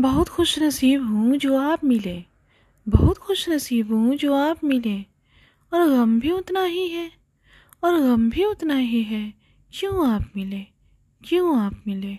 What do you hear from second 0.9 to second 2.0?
हूँ जो आप